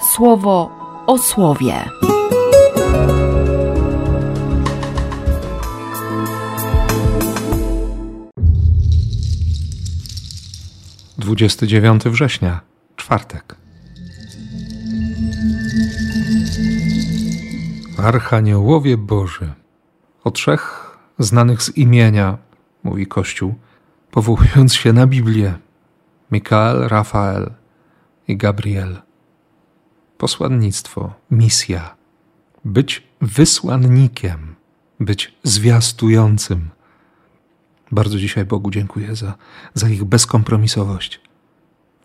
[0.00, 0.70] słowo
[1.06, 1.74] o słowie.
[11.18, 12.60] Dwudziesty dziewiąty września,
[12.96, 13.56] czwartek.
[17.98, 19.52] Archaniołowie Boży.
[20.24, 22.38] O trzech znanych z imienia,
[22.82, 23.54] mówi Kościół,
[24.10, 25.54] powołując się na Biblię.
[26.30, 27.50] Mikael, Rafael
[28.28, 29.09] i Gabriel.
[30.20, 31.96] Posłannictwo, misja.
[32.64, 34.54] Być wysłannikiem,
[35.00, 36.68] być zwiastującym.
[37.92, 39.34] Bardzo dzisiaj Bogu dziękuję za,
[39.74, 41.20] za ich bezkompromisowość.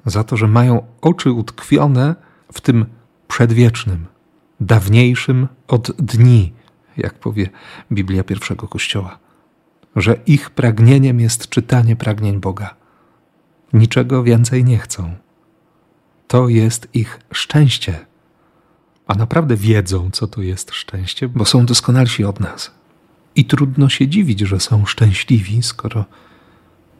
[0.05, 2.15] Za to, że mają oczy utkwione
[2.53, 2.85] w tym
[3.27, 4.05] przedwiecznym,
[4.59, 6.53] dawniejszym od dni,
[6.97, 7.49] jak powie
[7.91, 9.19] Biblia pierwszego Kościoła.
[9.95, 12.75] Że ich pragnieniem jest czytanie pragnień Boga.
[13.73, 15.24] Niczego więcej nie chcą.
[16.27, 18.05] To jest ich szczęście.
[19.07, 22.71] A naprawdę wiedzą, co to jest szczęście, bo są doskonalsi od nas.
[23.35, 26.05] I trudno się dziwić, że są szczęśliwi, skoro,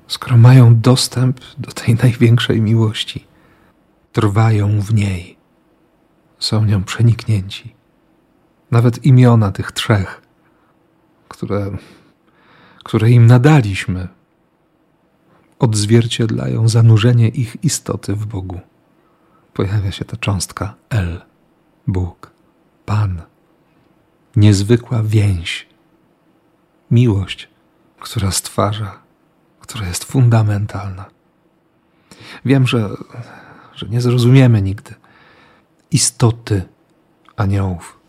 [0.08, 3.28] skoro mają dostęp do tej największej miłości.
[4.12, 5.38] Trwają w niej.
[6.40, 7.76] Są nią przeniknięci.
[8.72, 10.22] Nawet imiona tych trzech,
[11.28, 11.78] które,
[12.84, 14.08] które im nadaliśmy,
[15.60, 18.60] odzwierciedlają zanurzenie ich istoty w Bogu.
[19.56, 21.22] Pojawia się ta cząstka El,
[21.88, 22.32] Bóg,
[22.86, 23.22] Pan.
[24.36, 25.68] Niezwykła więź,
[26.92, 27.50] miłość,
[28.00, 29.00] która stwarza,
[29.60, 31.06] która jest fundamentalna.
[32.46, 32.90] Wiem, że,
[33.76, 34.96] że nie zrozumiemy nigdy
[35.92, 36.64] istoty
[37.36, 38.00] aniołów,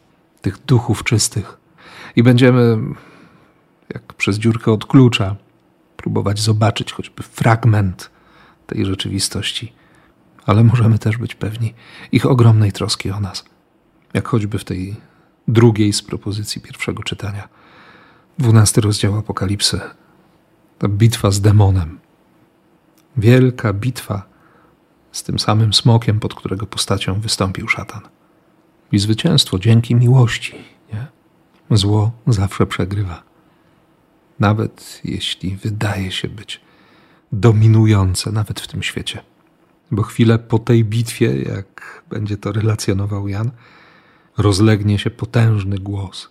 [0.41, 1.59] tych duchów czystych.
[2.17, 2.79] I będziemy,
[3.95, 5.37] jak przez dziurkę od klucza,
[5.97, 8.11] próbować zobaczyć choćby fragment
[8.67, 9.73] tej rzeczywistości,
[10.47, 11.75] ale możemy też być pewni
[12.13, 13.45] ich ogromnej troski o nas,
[14.15, 14.97] jak choćby w tej
[15.49, 17.49] drugiej z propozycji pierwszego czytania.
[18.39, 19.81] Dwunasty rozdział Apokalipsy.
[20.79, 21.99] Ta bitwa z demonem.
[23.17, 24.23] Wielka bitwa
[25.13, 28.01] z tym samym smokiem, pod którego postacią wystąpił szatan.
[28.93, 30.55] I zwycięstwo dzięki miłości.
[30.93, 31.07] Nie?
[31.71, 33.27] Zło zawsze przegrywa
[34.41, 36.61] nawet jeśli wydaje się być
[37.33, 39.21] dominujące nawet w tym świecie.
[39.91, 43.51] Bo chwilę po tej bitwie, jak będzie to relacjonował Jan,
[44.39, 46.31] rozlegnie się potężny głos.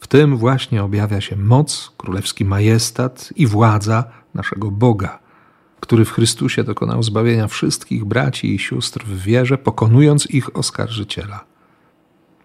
[0.00, 4.04] W tym właśnie objawia się moc, królewski majestat i władza
[4.34, 5.18] naszego Boga,
[5.80, 11.44] który w Chrystusie dokonał zbawienia wszystkich braci i sióstr w wierze, pokonując ich oskarżyciela.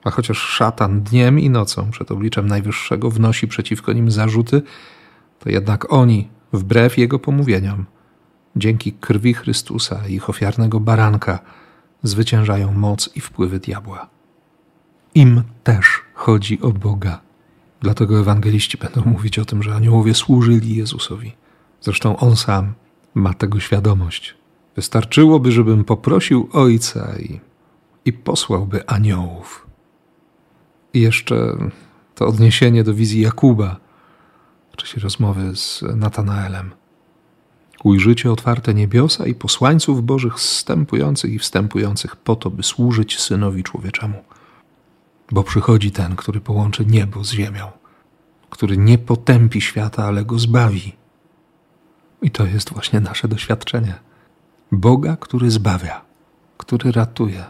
[0.03, 4.61] A chociaż szatan dniem i nocą przed obliczem Najwyższego wnosi przeciwko nim zarzuty,
[5.39, 7.85] to jednak oni, wbrew jego pomówieniom,
[8.57, 11.39] dzięki krwi Chrystusa i ich ofiarnego baranka,
[12.03, 14.09] zwyciężają moc i wpływy diabła.
[15.15, 17.21] Im też chodzi o Boga.
[17.81, 21.35] Dlatego ewangeliści będą mówić o tym, że aniołowie służyli Jezusowi.
[21.81, 22.73] Zresztą on sam
[23.13, 24.35] ma tego świadomość.
[24.75, 27.39] Wystarczyłoby, żebym poprosił Ojca i,
[28.05, 29.67] i posłałby aniołów.
[30.93, 31.57] I jeszcze
[32.15, 33.75] to odniesienie do wizji Jakuba–
[34.77, 36.71] w czasie rozmowy z Natanaelem.
[37.83, 44.23] Ujrzycie otwarte niebiosa i posłańców Bożych zstępujących i wstępujących po to, by służyć Synowi Człowieczemu.
[45.31, 47.71] Bo przychodzi ten, który połączy niebo z ziemią,
[48.49, 50.95] który nie potępi świata, ale go zbawi.
[52.21, 53.95] I to jest właśnie nasze doświadczenie.
[54.71, 56.01] Boga, który zbawia,
[56.57, 57.45] który ratuje,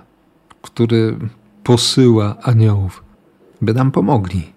[0.61, 1.17] który
[1.63, 3.03] posyła aniołów,
[3.61, 4.53] by nam pomogli,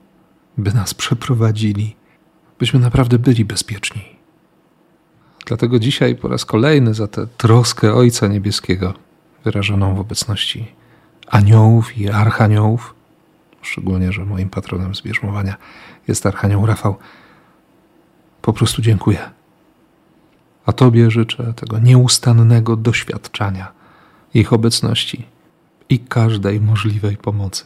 [0.58, 1.97] by nas przeprowadzili
[2.60, 4.19] byśmy naprawdę byli bezpieczni.
[5.50, 8.94] Dlatego dzisiaj po raz kolejny za tę troskę Ojca Niebieskiego,
[9.44, 10.72] wyrażoną w obecności
[11.27, 12.94] aniołów i archaniołów,
[13.62, 15.56] szczególnie, że moim patronem zbierzmowania
[16.09, 16.97] jest archanioł Rafał,
[18.43, 19.19] po prostu dziękuję.
[20.66, 23.72] A Tobie życzę tego nieustannego doświadczania
[24.34, 25.26] ich obecności
[25.88, 27.64] i każdej możliwej pomocy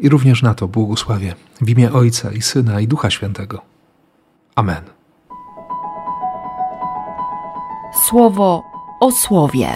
[0.00, 3.62] i również na to błogosławię w imię Ojca i Syna i Ducha Świętego.
[4.54, 4.91] Amen.
[7.94, 8.62] Słowo
[9.00, 9.68] o słowie.